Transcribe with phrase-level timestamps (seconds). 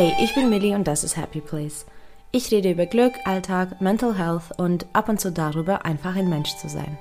[0.00, 1.84] Hey, ich bin Millie und das ist Happy Place.
[2.30, 6.56] Ich rede über Glück, Alltag, Mental Health und ab und zu darüber, einfach ein Mensch
[6.56, 6.96] zu sein.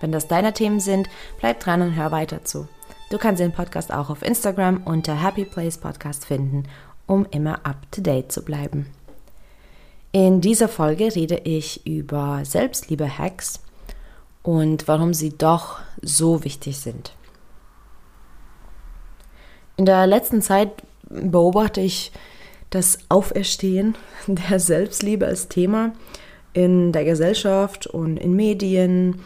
[0.00, 2.66] Wenn das deine Themen sind, bleib dran und hör weiter zu.
[3.10, 6.64] Du kannst den Podcast auch auf Instagram unter Happy Place Podcast finden,
[7.06, 8.86] um immer up to date zu bleiben.
[10.10, 13.60] In dieser Folge rede ich über Selbstliebe-Hacks
[14.42, 17.12] und warum sie doch so wichtig sind.
[19.76, 20.72] In der letzten Zeit
[21.08, 22.12] beobachte ich
[22.70, 23.96] das Auferstehen
[24.26, 25.92] der Selbstliebe als Thema
[26.52, 29.20] in der Gesellschaft und in Medien,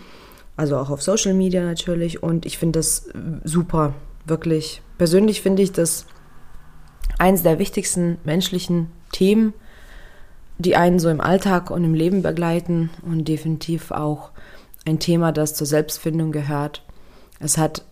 [0.56, 2.23] also auch auf Social Media natürlich.
[2.23, 3.09] Und ich finde das
[3.45, 3.95] super,
[4.27, 4.83] wirklich.
[4.98, 6.06] Persönlich finde ich das
[7.19, 9.55] eines der wichtigsten menschlichen Themen,
[10.59, 14.31] die einen so im Alltag und im Leben begleiten und definitiv auch
[14.84, 16.84] ein Thema, das zur Selbstfindung gehört.
[17.39, 17.84] Es hat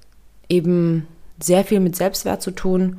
[0.48, 1.06] eben
[1.41, 2.98] sehr viel mit Selbstwert zu tun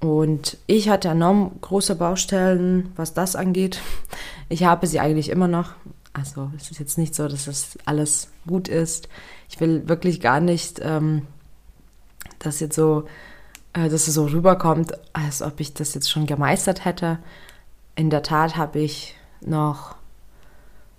[0.00, 3.80] und ich hatte enorm große Baustellen, was das angeht.
[4.48, 5.72] Ich habe sie eigentlich immer noch.
[6.12, 9.08] Also es ist jetzt nicht so, dass das alles gut ist.
[9.48, 11.22] Ich will wirklich gar nicht, ähm,
[12.38, 13.04] dass jetzt so,
[13.72, 17.18] äh, dass es so rüberkommt, als ob ich das jetzt schon gemeistert hätte.
[17.96, 19.96] In der Tat habe ich noch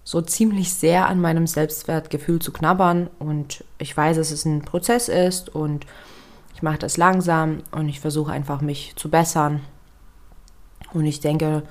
[0.04, 5.09] so ziemlich sehr an meinem Selbstwertgefühl zu knabbern und ich weiß, dass es ein Prozess
[5.09, 5.86] ist und
[6.58, 9.61] ich mache das langsam und ich versuche einfach mich zu bessern.
[10.91, 11.61] Und ich denke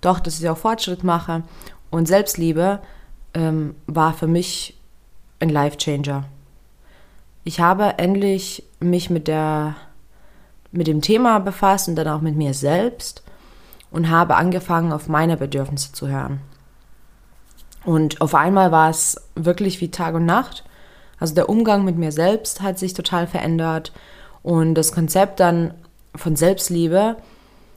[0.00, 1.42] doch, dass ich auch Fortschritt mache.
[1.90, 2.78] Und Selbstliebe
[3.34, 4.78] ähm, war für mich
[5.40, 6.22] ein Life-Changer.
[7.42, 9.74] Ich habe endlich mich mit, der,
[10.70, 13.24] mit dem Thema befasst und dann auch mit mir selbst
[13.90, 16.38] und habe angefangen, auf meine Bedürfnisse zu hören.
[17.84, 20.62] Und auf einmal war es wirklich wie Tag und Nacht.
[21.18, 23.92] Also der Umgang mit mir selbst hat sich total verändert.
[24.48, 25.74] Und das Konzept dann
[26.14, 27.16] von Selbstliebe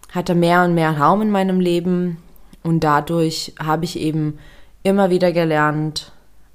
[0.09, 2.24] hatte mehr und mehr Raum in meinem Leben
[2.64, 4.40] und dadurch habe ich eben
[4.81, 6.14] immer wieder gelernt,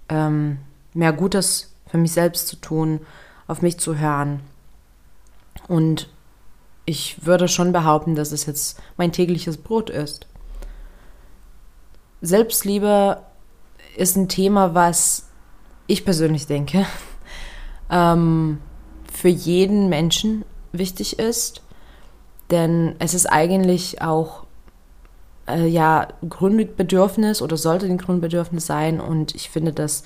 [0.08, 0.56] ähm,
[0.94, 3.00] mehr Gutes für mich selbst zu tun,
[3.46, 4.40] auf mich zu hören.
[5.68, 6.08] Und
[6.86, 10.26] ich würde schon behaupten, dass es jetzt mein tägliches Brot ist.
[12.22, 13.20] Selbstliebe
[13.98, 15.28] ist ein Thema, was
[15.86, 16.86] ich persönlich denke,
[17.90, 18.60] ähm,
[19.12, 21.62] für jeden Menschen wichtig ist.
[22.50, 24.44] Denn es ist eigentlich auch
[25.48, 29.00] äh, ja Grundbedürfnis oder sollte ein Grundbedürfnis sein.
[29.00, 30.04] Und ich finde, das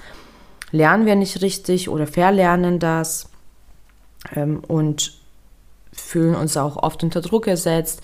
[0.70, 3.28] lernen wir nicht richtig oder verlernen das
[4.34, 5.18] ähm, und
[5.92, 8.02] fühlen uns auch oft unter Druck gesetzt,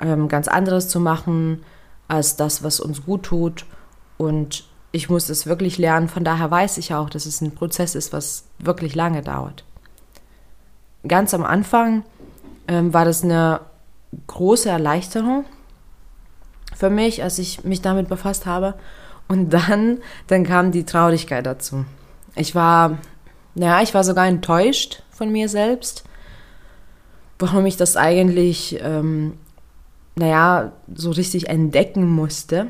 [0.00, 1.64] ähm, ganz anderes zu machen
[2.06, 3.64] als das, was uns gut tut.
[4.18, 6.08] Und ich muss es wirklich lernen.
[6.08, 9.64] Von daher weiß ich auch, dass es ein Prozess ist, was wirklich lange dauert
[11.06, 12.04] ganz am Anfang
[12.68, 13.60] ähm, war das eine
[14.26, 15.44] große Erleichterung
[16.74, 18.74] für mich, als ich mich damit befasst habe.
[19.28, 21.84] Und dann, dann kam die Traurigkeit dazu.
[22.36, 22.98] Ich war,
[23.54, 26.04] naja, ich war sogar enttäuscht von mir selbst,
[27.38, 29.38] warum ich das eigentlich, ähm,
[30.16, 32.66] naja, so richtig entdecken musste,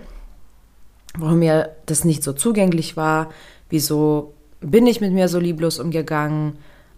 [1.18, 3.30] warum mir das nicht so zugänglich war,
[3.68, 6.56] wieso bin ich mit mir so lieblos umgegangen,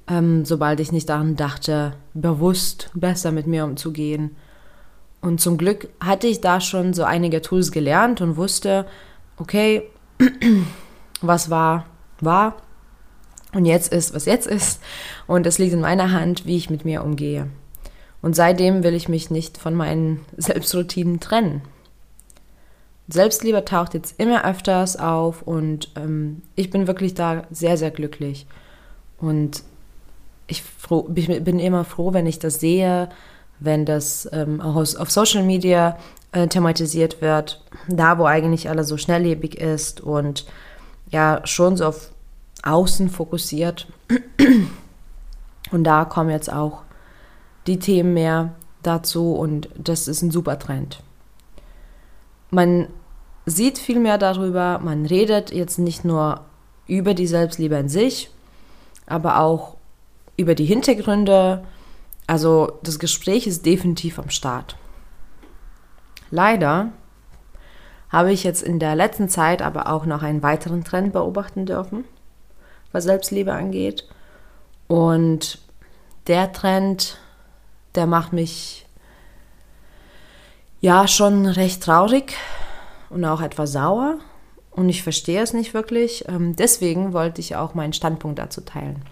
[0.08, 4.36] ähm, sobald ich nicht daran dachte, bewusst besser mit mir umzugehen.
[5.20, 8.86] Und zum Glück hatte ich da schon so einige Tools gelernt und wusste,
[9.38, 9.82] okay,
[11.20, 11.86] was war,
[12.20, 12.56] war.
[13.52, 14.80] Und jetzt ist, was jetzt ist.
[15.26, 17.48] Und es liegt in meiner Hand, wie ich mit mir umgehe.
[18.22, 21.62] Und seitdem will ich mich nicht von meinen Selbstroutinen trennen.
[23.08, 28.46] Selbstliebe taucht jetzt immer öfters auf und ähm, ich bin wirklich da sehr, sehr glücklich.
[29.18, 29.62] Und
[30.46, 33.08] ich, froh, bin immer froh, wenn ich das sehe,
[33.58, 35.98] wenn das ähm, auch auf Social Media
[36.32, 40.47] äh, thematisiert wird, da wo eigentlich alles so schnelllebig ist und
[41.10, 42.10] ja schon so auf
[42.62, 43.86] Außen fokussiert.
[45.72, 46.82] Und da kommen jetzt auch
[47.66, 51.03] die Themen mehr dazu und das ist ein super Trend.
[52.50, 52.86] Man
[53.47, 56.42] sieht viel mehr darüber, man redet jetzt nicht nur
[56.86, 58.30] über die Selbstliebe an sich,
[59.06, 59.75] aber auch
[60.36, 61.65] über die Hintergründe.
[62.27, 64.77] Also das Gespräch ist definitiv am Start.
[66.30, 66.92] Leider
[68.09, 72.04] habe ich jetzt in der letzten Zeit aber auch noch einen weiteren Trend beobachten dürfen,
[72.92, 74.09] was Selbstliebe angeht.
[74.86, 75.59] Und
[76.27, 77.18] der Trend,
[77.94, 78.86] der macht mich
[80.80, 82.34] ja schon recht traurig
[83.10, 84.18] und auch etwas sauer.
[84.71, 86.28] Und ich verstehe es nicht wirklich.
[86.28, 89.03] Ähm, deswegen wollte ich auch meinen Standpunkt dazu teilen.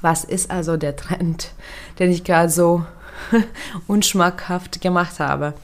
[0.00, 1.52] Was ist also der Trend,
[1.98, 2.84] den ich gerade so
[3.86, 5.54] unschmackhaft gemacht habe.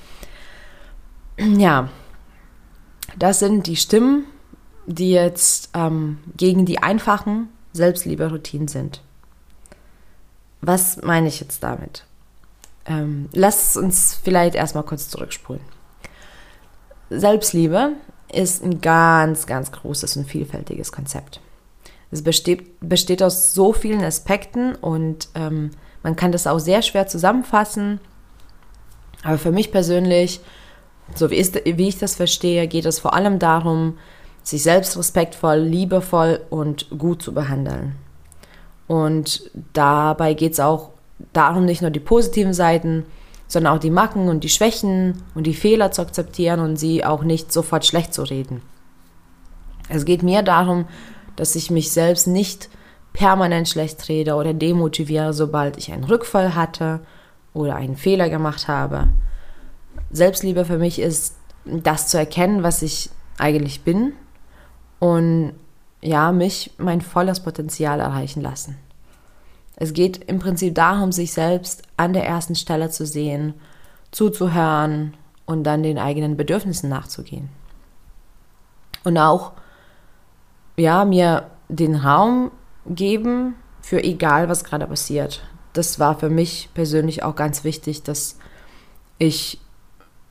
[1.39, 1.89] Ja,
[3.17, 4.27] das sind die Stimmen,
[4.87, 9.03] die jetzt ähm, gegen die einfachen Selbstliebe-Routinen sind.
[10.61, 12.05] Was meine ich jetzt damit?
[12.87, 15.63] Ähm, lass uns vielleicht erstmal kurz zurückspulen.
[17.11, 17.93] Selbstliebe
[18.33, 21.41] ist ein ganz, ganz großes und vielfältiges Konzept.
[22.11, 25.71] Es besteht, besteht aus so vielen Aspekten und ähm,
[26.03, 28.01] man kann das auch sehr schwer zusammenfassen.
[29.23, 30.41] Aber für mich persönlich,
[31.15, 33.99] so wie, ist, wie ich das verstehe, geht es vor allem darum,
[34.43, 37.97] sich selbst respektvoll, liebevoll und gut zu behandeln.
[38.87, 40.91] Und dabei geht es auch
[41.33, 43.05] darum, nicht nur die positiven Seiten,
[43.49, 47.23] sondern auch die Macken und die Schwächen und die Fehler zu akzeptieren und sie auch
[47.23, 48.63] nicht sofort schlecht zu reden.
[49.89, 50.87] Es geht mir darum,
[51.37, 52.69] dass ich mich selbst nicht
[53.13, 57.01] permanent schlecht rede oder demotiviere, sobald ich einen Rückfall hatte
[57.55, 59.09] oder einen Fehler gemacht habe.
[60.11, 64.13] Selbstliebe für mich ist, das zu erkennen, was ich eigentlich bin
[64.99, 65.53] und
[66.03, 68.77] ja, mich mein volles Potenzial erreichen lassen.
[69.77, 73.55] Es geht im Prinzip darum, sich selbst an der ersten Stelle zu sehen,
[74.11, 77.49] zuzuhören und dann den eigenen Bedürfnissen nachzugehen.
[79.05, 79.53] Und auch,
[80.77, 82.51] ja, mir den Raum
[82.87, 85.43] geben für egal, was gerade passiert.
[85.73, 88.39] Das war für mich persönlich auch ganz wichtig, dass
[89.19, 89.61] ich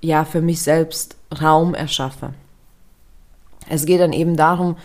[0.02, 2.34] ja für mich selbst Raum erschaffe.
[3.70, 4.78] Es geht dann eben darum,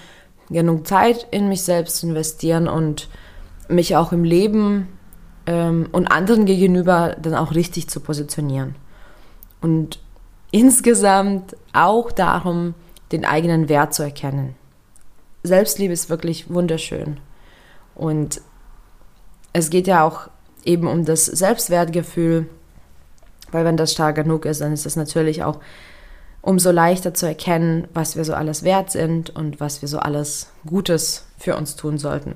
[0.49, 3.09] genug Zeit in mich selbst zu investieren und
[3.69, 4.89] mich auch im Leben
[5.47, 8.75] ähm, und anderen gegenüber dann auch richtig zu positionieren.
[9.61, 10.01] Und
[10.51, 12.75] insgesamt auch darum,
[13.13, 14.57] den eigenen Wert zu erkennen.
[15.43, 17.19] Selbstliebe ist wirklich wunderschön.
[17.95, 18.41] Und
[19.53, 20.29] es geht ja auch
[20.65, 22.47] eben um das Selbstwertgefühl,
[23.51, 25.59] weil wenn das stark genug ist, dann ist es natürlich auch
[26.43, 30.49] umso leichter zu erkennen, was wir so alles wert sind und was wir so alles
[30.67, 32.35] Gutes für uns tun sollten.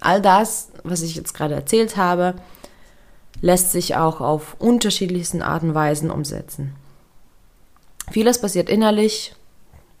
[0.00, 2.34] All das, was ich jetzt gerade erzählt habe,
[3.40, 6.74] lässt sich auch auf unterschiedlichsten Arten und Weisen umsetzen.
[8.10, 9.34] Vieles passiert innerlich.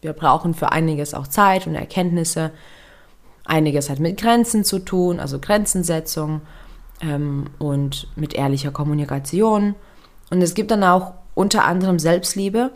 [0.02, 2.50] Wir brauchen für einiges auch Zeit und Erkenntnisse.
[3.44, 6.42] Einiges hat mit Grenzen zu tun, also Grenzensetzung
[7.00, 9.76] ähm, und mit ehrlicher Kommunikation.
[10.30, 12.72] Und es gibt dann auch unter anderem Selbstliebe,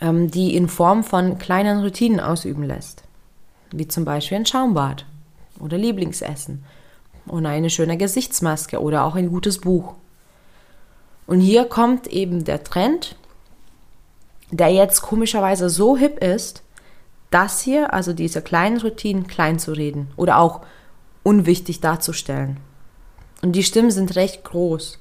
[0.00, 3.04] ähm, die in Form von kleinen Routinen ausüben lässt.
[3.70, 5.06] Wie zum Beispiel ein Schaumbad
[5.60, 6.64] oder Lieblingsessen
[7.28, 9.94] oder eine schöne Gesichtsmaske oder auch ein gutes Buch.
[11.28, 13.16] Und hier kommt eben der Trend,
[14.50, 16.62] der jetzt komischerweise so hip ist,
[17.30, 20.60] das hier, also diese kleinen Routinen, klein zu reden oder auch
[21.22, 22.58] unwichtig darzustellen.
[23.42, 24.98] Und die Stimmen sind recht groß.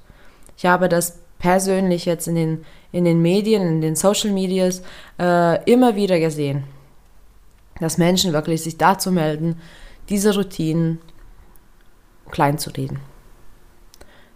[0.57, 4.81] Ich habe das persönlich jetzt in den, in den Medien, in den Social Medias
[5.19, 6.63] äh, immer wieder gesehen,
[7.80, 9.62] dass Menschen wirklich sich dazu melden,
[10.09, 11.00] diese Routinen
[12.31, 13.00] klein zu reden.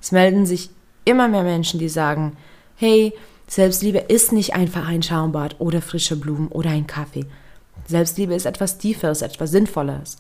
[0.02, 0.70] Es melden sich
[1.06, 2.38] immer mehr Menschen, die sagen,
[2.76, 3.14] hey,
[3.50, 7.26] Selbstliebe ist nicht einfach ein Schaumbad oder frische Blumen oder ein Kaffee.
[7.88, 10.18] Selbstliebe ist etwas Tieferes, etwas Sinnvolleres.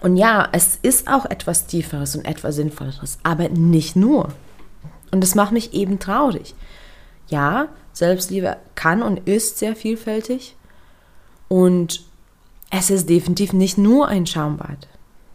[0.00, 4.28] Und ja, es ist auch etwas Tieferes und etwas Sinnvolleres, aber nicht nur.
[5.10, 6.54] Und das macht mich eben traurig.
[7.28, 10.56] Ja, Selbstliebe kann und ist sehr vielfältig.
[11.48, 12.02] Und
[12.70, 14.88] es ist definitiv nicht nur ein Schaumbad.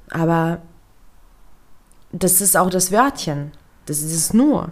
[0.09, 0.61] Aber
[2.11, 3.51] das ist auch das Wörtchen.
[3.85, 4.71] Das ist es nur.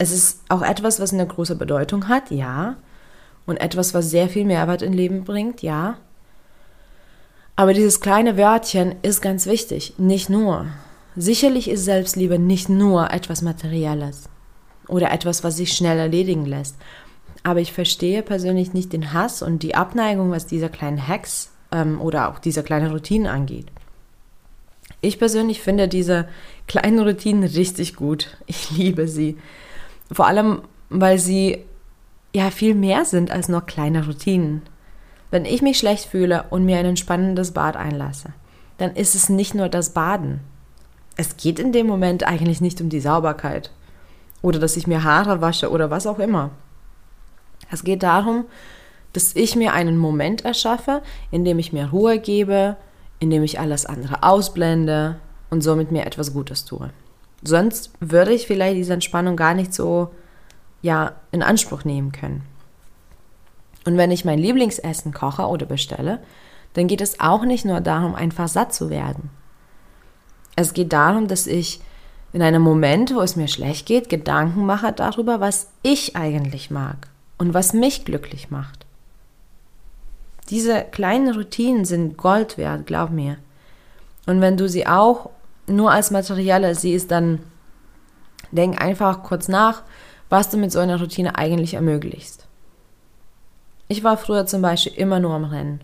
[0.00, 2.76] Es ist auch etwas, was eine große Bedeutung hat, ja.
[3.44, 5.98] Und etwas, was sehr viel Mehrwert in Leben bringt, ja.
[7.54, 10.68] Aber dieses kleine Wörtchen ist ganz wichtig, nicht nur.
[11.16, 14.30] Sicherlich ist Selbstliebe nicht nur etwas Materielles
[14.88, 16.76] oder etwas, was sich schnell erledigen lässt.
[17.42, 22.00] Aber ich verstehe persönlich nicht den Hass und die Abneigung, was dieser kleinen Hacks ähm,
[22.00, 23.66] oder auch dieser kleinen Routinen angeht.
[25.02, 26.26] Ich persönlich finde diese
[26.68, 28.38] kleinen Routinen richtig gut.
[28.46, 29.36] Ich liebe sie.
[30.10, 31.64] Vor allem, weil sie
[32.34, 34.62] ja viel mehr sind als nur kleine Routinen.
[35.30, 38.32] Wenn ich mich schlecht fühle und mir ein entspannendes Bad einlasse,
[38.78, 40.40] dann ist es nicht nur das Baden,
[41.20, 43.70] es geht in dem Moment eigentlich nicht um die Sauberkeit
[44.40, 46.50] oder dass ich mir Haare wasche oder was auch immer.
[47.70, 48.46] Es geht darum,
[49.12, 52.76] dass ich mir einen Moment erschaffe, in dem ich mir Ruhe gebe,
[53.18, 55.16] in dem ich alles andere ausblende
[55.50, 56.90] und somit mir etwas Gutes tue.
[57.42, 60.10] Sonst würde ich vielleicht diese Entspannung gar nicht so
[60.82, 62.42] ja, in Anspruch nehmen können.
[63.86, 66.20] Und wenn ich mein Lieblingsessen koche oder bestelle,
[66.74, 69.30] dann geht es auch nicht nur darum, einfach satt zu werden.
[70.56, 71.80] Es geht darum, dass ich
[72.32, 77.08] in einem Moment, wo es mir schlecht geht, Gedanken mache darüber, was ich eigentlich mag
[77.38, 78.86] und was mich glücklich macht.
[80.48, 83.38] Diese kleinen Routinen sind Gold wert, glaub mir.
[84.26, 85.30] Und wenn du sie auch
[85.70, 87.40] nur als materielle siehst, dann
[88.52, 89.82] denk einfach kurz nach,
[90.28, 92.46] was du mit so einer Routine eigentlich ermöglichst.
[93.88, 95.80] Ich war früher zum Beispiel immer nur am Rennen.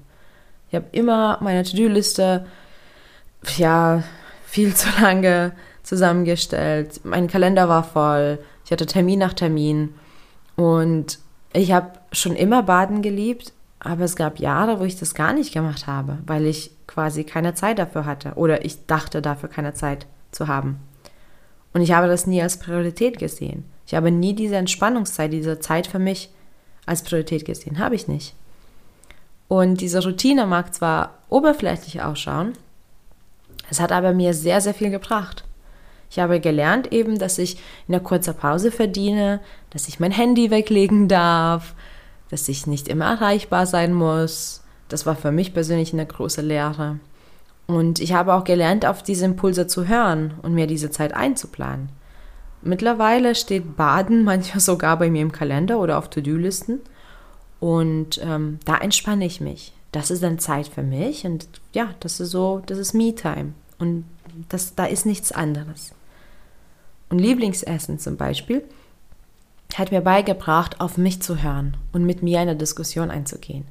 [0.69, 2.47] Ich habe immer meine To-Do-Liste,
[3.57, 4.03] ja,
[4.45, 5.53] viel zu lange
[5.83, 7.01] zusammengestellt.
[7.05, 8.39] Mein Kalender war voll.
[8.65, 9.95] Ich hatte Termin nach Termin.
[10.57, 11.19] Und
[11.53, 13.53] ich habe schon immer Baden geliebt,
[13.87, 17.55] aber es gab Jahre, wo ich das gar nicht gemacht habe, weil ich quasi keine
[17.55, 20.81] Zeit dafür hatte oder ich dachte dafür keine Zeit zu haben.
[21.73, 23.65] Und ich habe das nie als Priorität gesehen.
[23.87, 26.31] Ich habe nie diese Entspannungszeit, diese Zeit für mich
[26.87, 27.79] als Priorität gesehen.
[27.79, 28.35] Habe ich nicht.
[29.49, 32.55] Und diese Routine mag zwar oberflächlich ausschauen,
[33.71, 35.45] es hat aber mir sehr, sehr viel gebracht.
[36.11, 37.57] Ich habe gelernt eben, dass ich
[37.89, 39.41] in einer kurzen Pause verdiene,
[39.71, 41.75] dass ich mein Handy weglegen darf,
[42.31, 44.63] dass ich nicht immer erreichbar sein muss.
[44.89, 46.99] Das war für mich persönlich eine große Lehre.
[47.67, 51.89] Und ich habe auch gelernt, auf diese Impulse zu hören und mir diese Zeit einzuplanen.
[52.63, 56.81] Mittlerweile steht Baden manchmal sogar bei mir im Kalender oder auf To-Do-Listen.
[57.59, 59.73] Und ähm, da entspanne ich mich.
[59.93, 63.55] Das ist dann Zeit für mich und ja, das ist so, das ist Me-Time.
[63.79, 64.05] Und
[64.49, 65.95] das, da ist nichts anderes.
[67.09, 68.63] Und Lieblingsessen zum Beispiel
[69.79, 73.65] hat mir beigebracht, auf mich zu hören und mit mir in eine Diskussion einzugehen.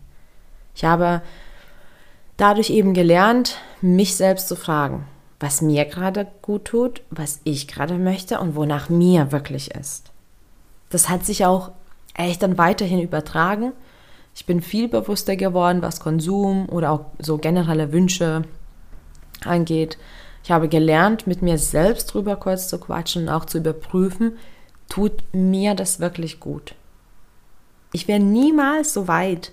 [0.75, 1.21] Ich habe
[2.38, 5.05] dadurch eben gelernt, mich selbst zu fragen,
[5.39, 10.12] was mir gerade gut tut, was ich gerade möchte und wonach mir wirklich ist.
[10.89, 11.71] Das hat sich auch
[12.13, 13.71] echt dann weiterhin übertragen.
[14.35, 18.43] Ich bin viel bewusster geworden, was Konsum oder auch so generelle Wünsche
[19.43, 19.97] angeht.
[20.43, 24.33] Ich habe gelernt, mit mir selbst drüber kurz zu quatschen und auch zu überprüfen,
[24.89, 26.75] tut mir das wirklich gut.
[27.92, 29.51] Ich wäre niemals so weit,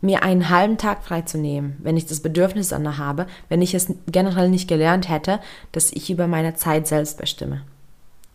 [0.00, 4.48] mir einen halben Tag freizunehmen, wenn ich das Bedürfnis danach habe, wenn ich es generell
[4.48, 5.40] nicht gelernt hätte,
[5.72, 7.62] dass ich über meine Zeit selbst bestimme.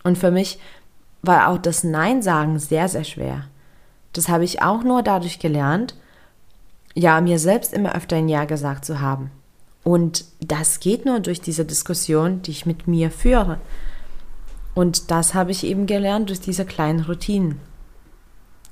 [0.04, 0.60] Und für mich
[1.22, 3.46] war auch das Nein sagen sehr, sehr schwer.
[4.12, 5.96] Das habe ich auch nur dadurch gelernt,
[6.94, 9.32] ja, mir selbst immer öfter ein Ja gesagt zu haben.
[9.84, 13.60] Und das geht nur durch diese Diskussion, die ich mit mir führe.
[14.76, 17.60] Und das habe ich eben gelernt durch diese kleinen Routinen.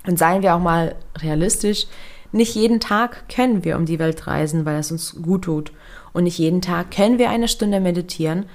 [0.08, 1.86] Und seien wir auch mal realistisch,
[2.32, 5.72] nicht jeden Tag können wir um die Welt reisen, weil es uns gut tut.
[6.14, 8.46] Und nicht jeden Tag können wir eine Stunde meditieren,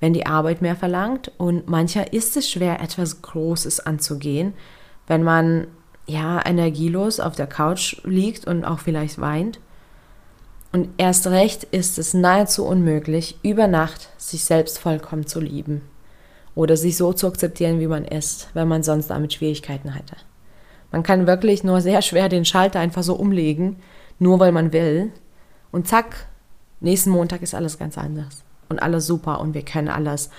[0.00, 1.30] wenn die Arbeit mehr verlangt.
[1.36, 4.54] Und mancher ist es schwer, etwas Großes anzugehen,
[5.06, 5.66] wenn man
[6.06, 9.60] ja energielos auf der Couch liegt und auch vielleicht weint.
[10.72, 15.82] Und erst recht ist es nahezu unmöglich, über Nacht sich selbst vollkommen zu lieben
[16.56, 20.16] oder sich so zu akzeptieren, wie man ist, wenn man sonst damit Schwierigkeiten hätte.
[20.90, 23.76] Man kann wirklich nur sehr schwer den Schalter einfach so umlegen,
[24.18, 25.12] nur weil man will.
[25.70, 26.26] Und zack,
[26.80, 28.42] nächsten Montag ist alles ganz anders.
[28.70, 30.30] Und alles super und wir können alles.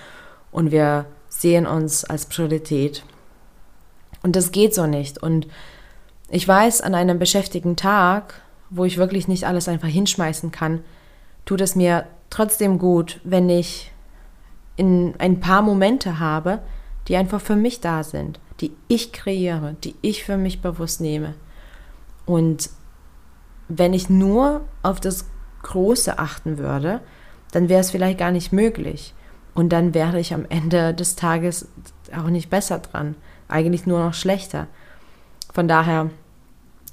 [0.50, 3.04] Und wir sehen uns als Priorität.
[4.22, 5.22] Und das geht so nicht.
[5.22, 5.46] Und
[6.28, 10.80] ich weiß, an einem beschäftigten Tag, wo ich wirklich nicht alles einfach hinschmeißen kann,
[11.44, 13.92] tut es mir trotzdem gut, wenn ich
[14.78, 16.60] in ein paar Momente habe,
[17.08, 21.34] die einfach für mich da sind die ich kreiere, die ich für mich bewusst nehme.
[22.26, 22.70] Und
[23.68, 25.26] wenn ich nur auf das
[25.62, 27.00] Große achten würde,
[27.52, 29.14] dann wäre es vielleicht gar nicht möglich.
[29.54, 31.68] Und dann wäre ich am Ende des Tages
[32.16, 33.14] auch nicht besser dran,
[33.48, 34.66] eigentlich nur noch schlechter.
[35.52, 36.10] Von daher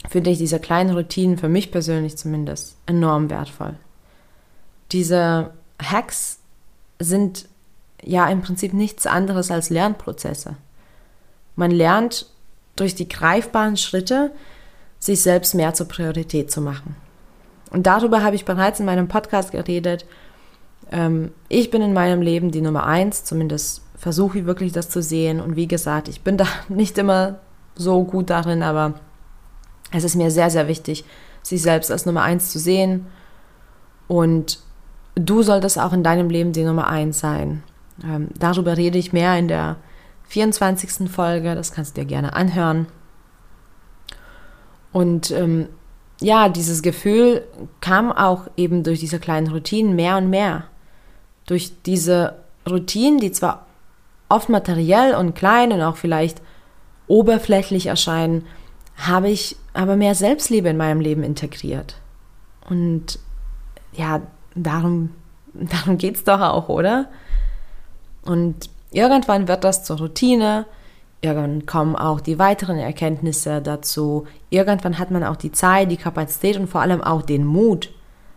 [0.09, 3.75] finde ich diese kleinen Routinen für mich persönlich zumindest enorm wertvoll.
[4.91, 5.51] Diese
[5.81, 6.39] Hacks
[6.99, 7.47] sind
[8.05, 10.55] ja im Prinzip nichts anderes als Lernprozesse.
[11.55, 12.27] Man lernt
[12.75, 14.31] durch die greifbaren Schritte,
[14.99, 16.95] sich selbst mehr zur Priorität zu machen.
[17.71, 20.05] Und darüber habe ich bereits in meinem Podcast geredet.
[20.91, 25.01] Ähm, ich bin in meinem Leben die Nummer eins, zumindest versuche ich wirklich das zu
[25.01, 25.41] sehen.
[25.41, 27.39] Und wie gesagt, ich bin da nicht immer
[27.75, 28.93] so gut darin, aber
[29.91, 31.05] es ist mir sehr, sehr wichtig,
[31.41, 33.07] sich selbst als Nummer eins zu sehen.
[34.07, 34.59] Und
[35.15, 37.63] du solltest auch in deinem Leben die Nummer eins sein.
[38.03, 39.77] Ähm, darüber rede ich mehr in der
[40.27, 41.09] 24.
[41.09, 41.55] Folge.
[41.55, 42.87] Das kannst du dir gerne anhören.
[44.91, 45.67] Und ähm,
[46.21, 47.43] ja, dieses Gefühl
[47.81, 50.65] kam auch eben durch diese kleinen Routinen mehr und mehr.
[51.45, 52.35] Durch diese
[52.67, 53.65] Routinen, die zwar
[54.29, 56.41] oft materiell und klein und auch vielleicht
[57.07, 58.45] oberflächlich erscheinen,
[58.95, 61.97] habe ich aber mehr Selbstliebe in meinem Leben integriert.
[62.69, 63.19] Und
[63.93, 64.21] ja,
[64.55, 65.11] darum,
[65.53, 67.09] darum geht es doch auch, oder?
[68.25, 70.65] Und Irgendwann wird das zur Routine,
[71.19, 76.55] irgendwann kommen auch die weiteren Erkenntnisse dazu, irgendwann hat man auch die Zeit, die Kapazität
[76.55, 77.91] und vor allem auch den Mut,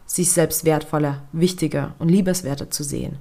[0.04, 3.18] sich selbst wertvoller, wichtiger und liebenswerter zu sehen.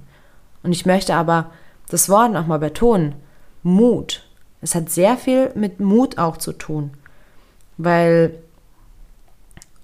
[0.64, 1.52] Und ich möchte aber
[1.88, 3.14] das Wort nochmal betonen,
[3.62, 4.26] Mut.
[4.60, 6.90] Es hat sehr viel mit Mut auch zu tun,
[7.76, 8.34] weil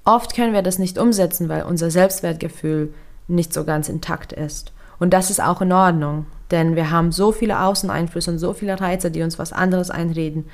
[0.04, 2.92] oft können wir das nicht umsetzen, weil unser Selbstwertgefühl
[3.28, 4.72] nicht so ganz intakt ist.
[4.98, 8.80] Und das ist auch in Ordnung, denn wir haben so viele Außeneinflüsse und so viele
[8.80, 10.48] Reize, die uns was anderes einreden.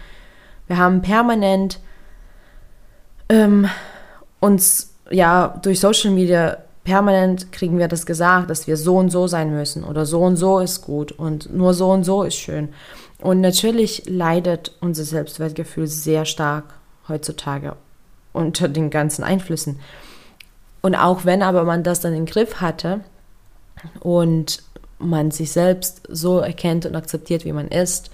[0.67, 1.79] Wir haben permanent
[3.29, 3.69] ähm,
[4.41, 9.27] uns ja durch Social Media permanent kriegen wir das gesagt, dass wir so und so
[9.27, 12.71] sein müssen oder so und so ist gut und nur so und so ist schön.
[13.21, 16.65] Und natürlich leidet unser Selbstwertgefühl sehr stark
[17.09, 17.77] heutzutage
[18.33, 19.79] unter den ganzen Einflüssen.
[20.81, 23.01] Und auch wenn aber man das dann im Griff hatte
[24.01, 24.63] und
[25.01, 28.11] man sich selbst so erkennt und akzeptiert, wie man ist,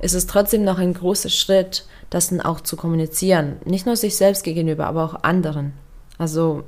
[0.00, 3.56] ist es trotzdem noch ein großer Schritt, das dann auch zu kommunizieren.
[3.64, 5.72] Nicht nur sich selbst gegenüber, aber auch anderen.
[6.18, 6.64] Also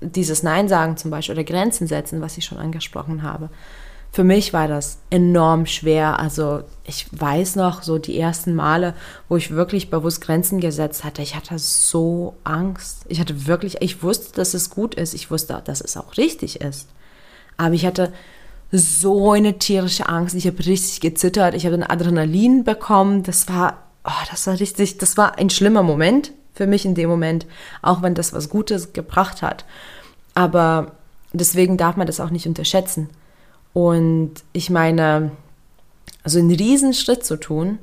[0.00, 3.48] dieses Nein sagen zum Beispiel oder Grenzen setzen, was ich schon angesprochen habe.
[4.12, 6.20] Für mich war das enorm schwer.
[6.20, 8.94] Also ich weiß noch so die ersten Male,
[9.28, 11.20] wo ich wirklich bewusst Grenzen gesetzt hatte.
[11.20, 13.06] Ich hatte so Angst.
[13.08, 15.14] Ich hatte wirklich, ich wusste, dass es gut ist.
[15.14, 16.88] Ich wusste, dass es auch richtig ist.
[17.56, 18.12] Aber ich hatte
[18.70, 20.34] so eine tierische Angst.
[20.34, 21.54] Ich habe richtig gezittert.
[21.54, 23.22] Ich habe ein Adrenalin bekommen.
[23.22, 27.08] Das war, oh, das war richtig, das war ein schlimmer Moment für mich in dem
[27.08, 27.46] Moment,
[27.82, 29.64] auch wenn das was Gutes gebracht hat.
[30.34, 30.92] Aber
[31.32, 33.10] deswegen darf man das auch nicht unterschätzen.
[33.72, 35.32] Und ich meine,
[36.22, 37.78] also einen Riesenschritt zu tun,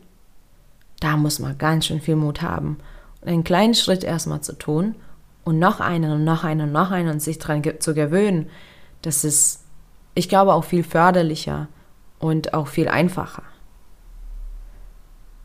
[0.99, 2.77] da muss man ganz schön viel Mut haben.
[3.21, 4.95] Und einen kleinen Schritt erstmal zu tun
[5.43, 8.49] und noch einen und noch einen und noch einen und sich daran zu gewöhnen,
[9.01, 9.60] das ist,
[10.13, 11.67] ich glaube, auch viel förderlicher
[12.19, 13.43] und auch viel einfacher.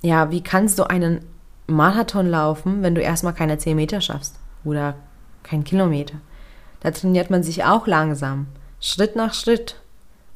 [0.03, 1.25] Ja, wie kannst du einen
[1.67, 4.95] Marathon laufen, wenn du erstmal keine 10 Meter schaffst oder
[5.43, 6.17] kein Kilometer?
[6.81, 8.47] Da trainiert man sich auch langsam,
[8.81, 9.81] Schritt nach Schritt.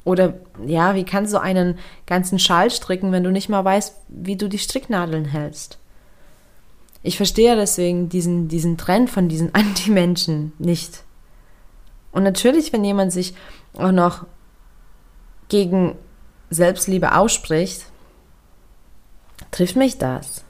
[0.03, 0.33] Oder
[0.65, 4.49] ja, wie kannst du einen ganzen Schal stricken, wenn du nicht mal weißt, wie du
[4.49, 5.77] die Stricknadeln hältst?
[7.03, 11.03] Ich verstehe deswegen diesen, diesen Trend von diesen Anti-Menschen nicht.
[12.11, 13.33] Und natürlich, wenn jemand sich
[13.77, 14.25] auch noch
[15.49, 15.95] gegen
[16.49, 17.85] Selbstliebe ausspricht,
[19.51, 20.43] trifft mich das.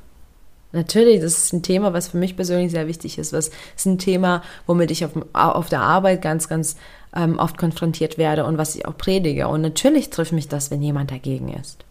[0.73, 3.33] Natürlich, das ist ein Thema, was für mich persönlich sehr wichtig ist.
[3.33, 6.77] Was ist ein Thema, womit ich auf, auf der Arbeit ganz, ganz
[7.13, 9.47] ähm, oft konfrontiert werde und was ich auch predige.
[9.47, 11.83] Und natürlich trifft mich das, wenn jemand dagegen ist.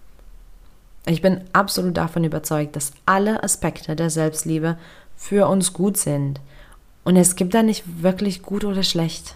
[1.06, 4.78] Ich bin absolut davon überzeugt, dass alle Aspekte der Selbstliebe
[5.16, 6.40] für uns gut sind.
[7.04, 9.35] Und es gibt da nicht wirklich gut oder schlecht.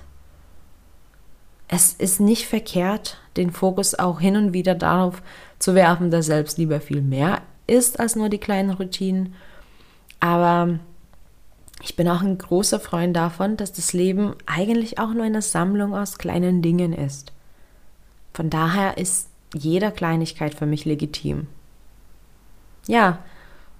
[1.75, 5.23] Es ist nicht verkehrt, den Fokus auch hin und wieder darauf
[5.59, 9.35] zu werfen, dass Selbstliebe viel mehr ist als nur die kleinen Routinen.
[10.21, 10.79] Aber
[11.83, 15.97] ich bin auch ein großer Freund davon, dass das Leben eigentlich auch nur eine Sammlung
[15.97, 17.33] aus kleinen Dingen ist.
[18.35, 21.49] Von daher ist jede Kleinigkeit für mich legitim.
[22.87, 23.19] Ja,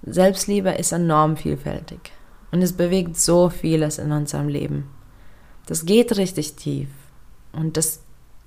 [0.03, 2.11] Selbstliebe ist enorm vielfältig
[2.51, 4.91] und es bewegt so vieles in unserem Leben.
[5.67, 6.89] Das geht richtig tief
[7.55, 8.01] und das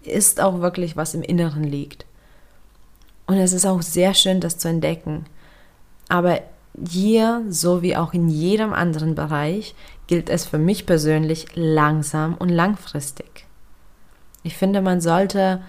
[0.03, 2.05] ist auch wirklich, was im Inneren liegt.
[3.25, 5.25] Und es ist auch sehr schön, das zu entdecken.
[6.07, 6.39] Aber
[6.89, 9.75] hier, so wie auch in jedem anderen Bereich,
[10.07, 13.45] gilt es für mich persönlich langsam und langfristig.
[14.43, 15.61] Ich finde, man sollte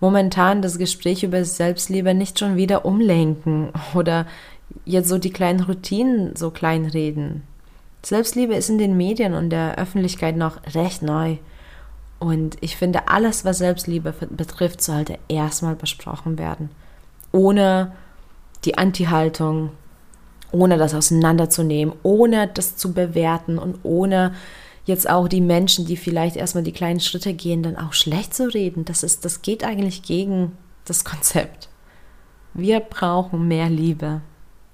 [0.00, 4.26] momentan das Gespräch über Selbstliebe nicht schon wieder umlenken oder
[4.84, 7.42] jetzt so die kleinen Routinen so kleinreden.
[8.02, 11.36] Selbstliebe ist in den Medien und der Öffentlichkeit noch recht neu.
[12.24, 16.70] Und ich finde, alles, was Selbstliebe betrifft, sollte erstmal besprochen werden
[17.34, 17.92] ohne
[18.64, 19.70] die Anti-Haltung,
[20.52, 24.34] ohne das auseinanderzunehmen, ohne das zu bewerten und ohne
[24.84, 28.54] jetzt auch die Menschen, die vielleicht erstmal die kleinen Schritte gehen, dann auch schlecht zu
[28.54, 28.84] reden.
[28.84, 30.52] Das ist, das geht eigentlich gegen
[30.84, 31.68] das Konzept.
[32.52, 34.20] Wir brauchen mehr Liebe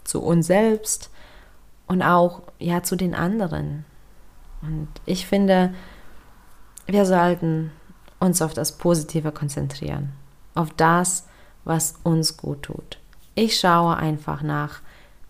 [0.05, 1.11] zu uns selbst
[1.87, 3.87] und auch ja zu den anderen.
[4.61, 5.73] Und ich finde,
[6.87, 7.71] wir sollten
[8.19, 10.11] uns auf das Positive konzentrieren,
[10.55, 11.27] auf das,
[11.64, 12.99] was uns gut tut.
[13.35, 14.81] Ich schaue einfach nach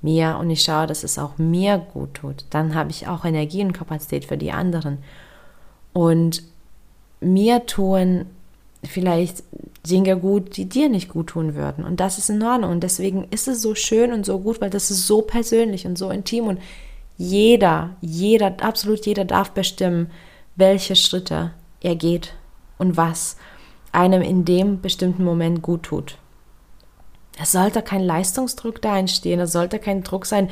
[0.03, 2.45] mir und ich schaue, dass es auch mir gut tut.
[2.51, 4.99] Dann habe ich auch Energie und Kapazität für die anderen.
[5.93, 6.43] Und
[7.21, 8.27] mir tun
[8.83, 9.43] vielleicht
[9.87, 11.85] Dinge gut, die dir nicht gut tun würden.
[11.85, 12.71] Und das ist in Ordnung.
[12.71, 15.99] Und deswegen ist es so schön und so gut, weil das ist so persönlich und
[15.99, 16.47] so intim.
[16.47, 16.61] Und
[17.19, 20.11] jeder, jeder, absolut jeder darf bestimmen,
[20.61, 22.35] welche Schritte er geht
[22.79, 23.37] und was
[23.93, 26.17] einem in dem bestimmten Moment gut tut.
[27.41, 30.49] Es sollte kein Leistungsdruck da entstehen, es sollte kein Druck sein,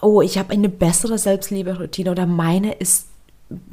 [0.00, 3.08] oh, ich habe eine bessere Selbstliebe-Routine oder meine ist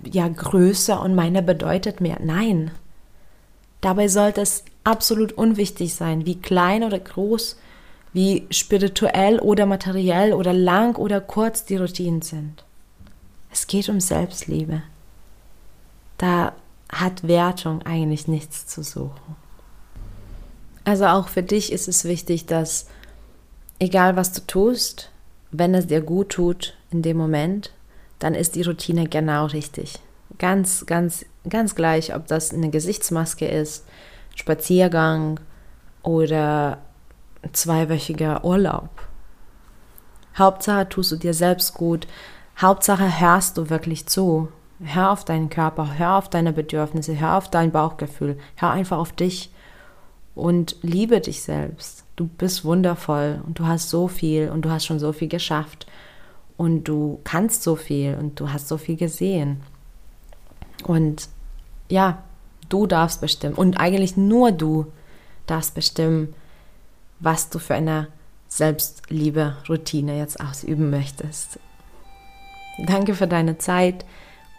[0.04, 2.19] ja größer und meine bedeutet mehr.
[2.21, 2.71] Nein.
[3.82, 7.58] Dabei sollte es absolut unwichtig sein, wie klein oder groß,
[8.13, 12.63] wie spirituell oder materiell oder lang oder kurz die Routinen sind.
[13.52, 14.84] Es geht um Selbstliebe.
[16.24, 16.54] Da
[16.88, 19.36] hat Wertung eigentlich nichts zu suchen.
[20.86, 22.88] Also auch für dich ist es wichtig, dass
[23.78, 25.12] egal was du tust,
[25.52, 27.74] wenn es dir gut tut in dem Moment,
[28.20, 30.00] dann ist die Routine genau richtig.
[30.38, 33.84] Ganz, ganz, ganz gleich, ob das eine Gesichtsmaske ist,
[34.34, 35.42] Spaziergang
[36.04, 36.78] oder
[37.52, 38.92] zweiwöchiger Urlaub.
[40.38, 42.08] Hauptsache tust du dir selbst gut.
[42.58, 44.48] Hauptsache hörst du wirklich zu.
[44.84, 49.13] Hör auf deinen Körper, hör auf deine Bedürfnisse, hör auf dein Bauchgefühl, hör einfach auf
[49.13, 49.52] dich
[50.36, 52.04] und liebe dich selbst.
[52.15, 55.88] Du bist wundervoll und du hast so viel und du hast schon so viel geschafft
[56.58, 59.62] und du kannst so viel und du hast so viel gesehen.
[60.84, 61.30] Und
[61.89, 62.24] ja,
[62.69, 64.91] du darfst bestimmen und eigentlich nur du
[65.48, 66.34] darfst bestimmen,
[67.19, 68.08] was du für eine
[68.50, 71.60] Selbstliebe-Routine jetzt ausüben möchtest.
[72.86, 74.06] Danke für deine Zeit